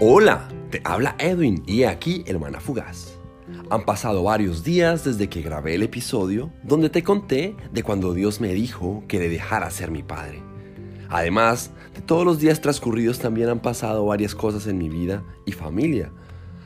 [0.00, 3.18] Hola, te habla Edwin y aquí el Mana Fugaz.
[3.68, 8.40] Han pasado varios días desde que grabé el episodio donde te conté de cuando Dios
[8.40, 10.40] me dijo que le dejara ser mi padre.
[11.08, 15.50] Además, de todos los días transcurridos también han pasado varias cosas en mi vida y
[15.50, 16.12] familia.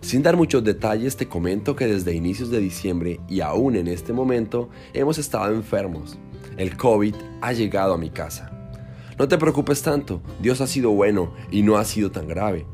[0.00, 4.12] Sin dar muchos detalles, te comento que desde inicios de diciembre y aún en este
[4.12, 6.18] momento hemos estado enfermos.
[6.56, 8.50] El COVID ha llegado a mi casa.
[9.16, 12.66] No te preocupes tanto, Dios ha sido bueno y no ha sido tan grave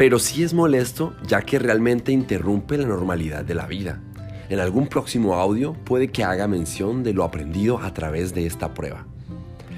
[0.00, 4.00] pero sí es molesto ya que realmente interrumpe la normalidad de la vida.
[4.48, 8.72] En algún próximo audio puede que haga mención de lo aprendido a través de esta
[8.72, 9.06] prueba.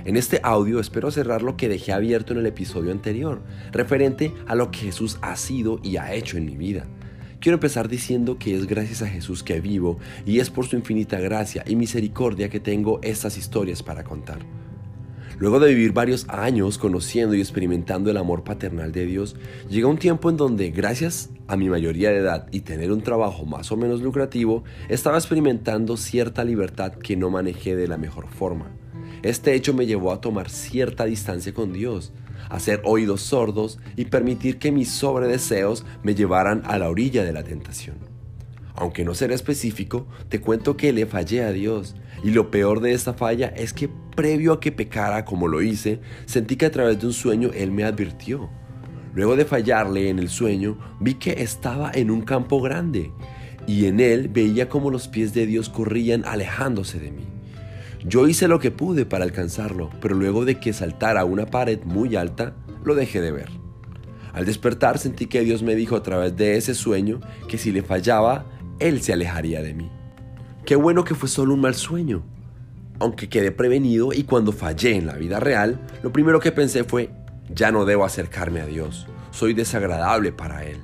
[0.05, 4.55] En este audio espero cerrar lo que dejé abierto en el episodio anterior, referente a
[4.55, 6.85] lo que Jesús ha sido y ha hecho en mi vida.
[7.41, 11.19] Quiero empezar diciendo que es gracias a Jesús que vivo y es por su infinita
[11.19, 14.39] gracia y misericordia que tengo estas historias para contar.
[15.43, 19.35] Luego de vivir varios años conociendo y experimentando el amor paternal de Dios,
[19.69, 23.45] llega un tiempo en donde, gracias a mi mayoría de edad y tener un trabajo
[23.45, 28.71] más o menos lucrativo, estaba experimentando cierta libertad que no manejé de la mejor forma.
[29.25, 32.13] Este hecho me llevó a tomar cierta distancia con Dios,
[32.49, 37.43] hacer oídos sordos y permitir que mis sobredeseos me llevaran a la orilla de la
[37.43, 38.12] tentación.
[38.83, 41.95] Aunque no seré específico, te cuento que le fallé a Dios
[42.25, 46.01] y lo peor de esta falla es que previo a que pecara como lo hice,
[46.27, 48.51] sentí que a través de un sueño Él me advirtió.
[49.15, 53.13] Luego de fallarle en el sueño, vi que estaba en un campo grande
[53.69, 57.23] y en él veía como los pies de Dios corrían alejándose de mí.
[58.05, 62.17] Yo hice lo que pude para alcanzarlo, pero luego de que saltara una pared muy
[62.17, 63.63] alta, lo dejé de ver.
[64.33, 67.83] Al despertar sentí que Dios me dijo a través de ese sueño que si le
[67.83, 68.47] fallaba,
[68.79, 69.91] Él se alejaría de mí.
[70.65, 72.23] Qué bueno que fue solo un mal sueño.
[72.99, 77.11] Aunque quedé prevenido y cuando fallé en la vida real, lo primero que pensé fue,
[77.49, 80.79] ya no debo acercarme a Dios, soy desagradable para Él.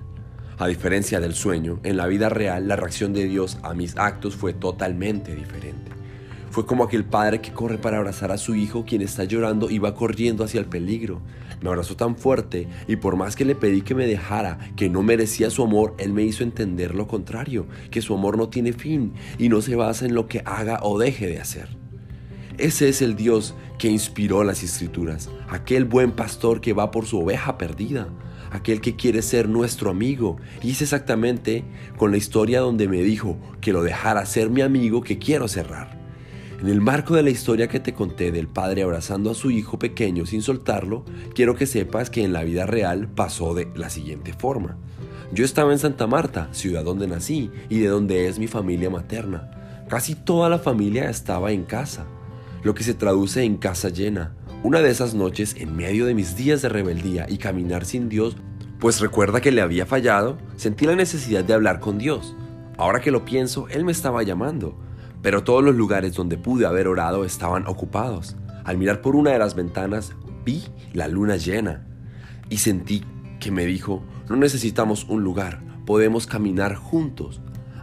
[0.59, 4.35] A diferencia del sueño, en la vida real la reacción de Dios a mis actos
[4.35, 5.93] fue totalmente diferente.
[6.51, 9.79] Fue como aquel padre que corre para abrazar a su hijo quien está llorando y
[9.79, 11.21] va corriendo hacia el peligro.
[11.61, 15.03] Me abrazó tan fuerte y por más que le pedí que me dejara, que no
[15.03, 19.13] merecía su amor, él me hizo entender lo contrario, que su amor no tiene fin
[19.39, 21.69] y no se basa en lo que haga o deje de hacer.
[22.57, 27.21] Ese es el Dios que inspiró las escrituras, aquel buen pastor que va por su
[27.21, 28.09] oveja perdida,
[28.51, 30.39] aquel que quiere ser nuestro amigo.
[30.63, 31.65] Y es exactamente
[31.97, 35.98] con la historia donde me dijo que lo dejara ser mi amigo que quiero cerrar.
[36.61, 39.79] En el marco de la historia que te conté del padre abrazando a su hijo
[39.79, 44.33] pequeño sin soltarlo, quiero que sepas que en la vida real pasó de la siguiente
[44.33, 44.77] forma.
[45.33, 49.85] Yo estaba en Santa Marta, ciudad donde nací y de donde es mi familia materna.
[49.89, 52.07] Casi toda la familia estaba en casa,
[52.65, 54.35] lo que se traduce en casa llena.
[54.65, 58.37] Una de esas noches, en medio de mis días de rebeldía y caminar sin Dios,
[58.81, 62.35] pues recuerda que le había fallado, sentí la necesidad de hablar con Dios.
[62.77, 64.88] Ahora que lo pienso, Él me estaba llamando
[65.23, 68.37] pero todos los lugares donde pude haber orado estaban ocupados.
[68.65, 70.13] Al mirar por una de las ventanas
[70.45, 71.87] vi la luna llena
[72.51, 73.05] y sentí
[73.41, 77.41] que me dijo, no necesitamos un lugar, podemos caminar juntos.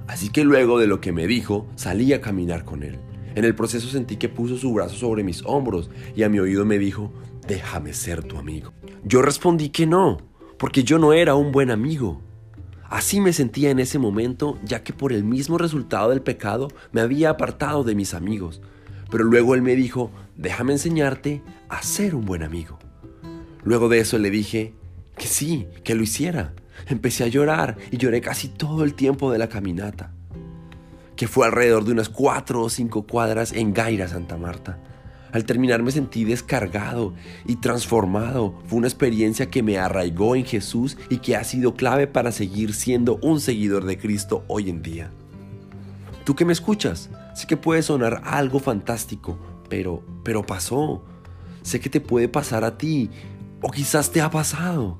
[0.07, 2.99] Así que luego de lo que me dijo, salí a caminar con él.
[3.35, 6.65] En el proceso sentí que puso su brazo sobre mis hombros y a mi oído
[6.65, 7.11] me dijo,
[7.47, 8.73] déjame ser tu amigo.
[9.03, 10.17] Yo respondí que no,
[10.57, 12.21] porque yo no era un buen amigo.
[12.95, 17.01] Así me sentía en ese momento, ya que por el mismo resultado del pecado me
[17.01, 18.61] había apartado de mis amigos.
[19.11, 22.79] Pero luego él me dijo, déjame enseñarte a ser un buen amigo.
[23.65, 24.75] Luego de eso le dije
[25.17, 26.53] que sí, que lo hiciera.
[26.87, 30.13] Empecé a llorar y lloré casi todo el tiempo de la caminata,
[31.17, 34.79] que fue alrededor de unas cuatro o cinco cuadras en Gaira, Santa Marta.
[35.35, 37.13] Al terminar me sentí descargado
[37.45, 38.57] y transformado.
[38.67, 42.73] Fue una experiencia que me arraigó en Jesús y que ha sido clave para seguir
[42.73, 45.11] siendo un seguidor de Cristo hoy en día.
[46.23, 49.37] Tú que me escuchas, sé que puede sonar algo fantástico,
[49.67, 51.03] pero, pero pasó.
[51.63, 53.09] Sé que te puede pasar a ti
[53.61, 54.97] o quizás te ha pasado.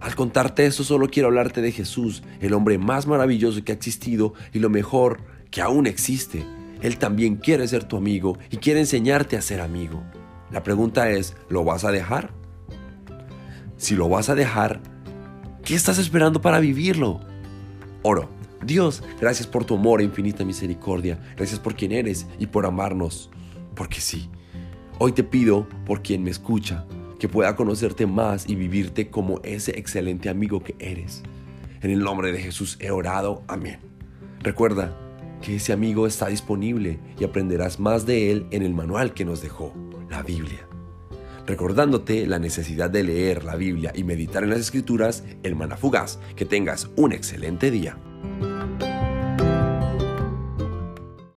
[0.00, 4.32] Al contarte esto solo quiero hablarte de Jesús, el hombre más maravilloso que ha existido
[4.52, 6.46] y lo mejor que aún existe
[6.82, 10.02] él también quiere ser tu amigo y quiere enseñarte a ser amigo.
[10.50, 12.32] La pregunta es, ¿lo vas a dejar?
[13.76, 14.80] Si lo vas a dejar,
[15.64, 17.20] ¿qué estás esperando para vivirlo?
[18.02, 18.28] Oro.
[18.64, 21.18] Dios, gracias por tu amor e infinita misericordia.
[21.36, 23.30] Gracias por quien eres y por amarnos.
[23.74, 24.28] Porque sí.
[24.98, 26.84] Hoy te pido por quien me escucha,
[27.18, 31.22] que pueda conocerte más y vivirte como ese excelente amigo que eres.
[31.80, 33.42] En el nombre de Jesús he orado.
[33.48, 33.80] Amén.
[34.40, 34.96] Recuerda,
[35.42, 39.42] que ese amigo está disponible y aprenderás más de él en el manual que nos
[39.42, 39.74] dejó,
[40.08, 40.66] la Biblia.
[41.44, 46.20] recordándote la necesidad de leer la Biblia y meditar en las escrituras, el maná fugaz.
[46.36, 47.98] Que tengas un excelente día.